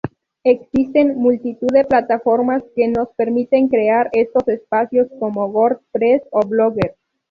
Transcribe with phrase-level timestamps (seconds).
[0.43, 6.95] Existen multitud de plataformas que nos permiten crear estos espacios como WordPress o Blogger.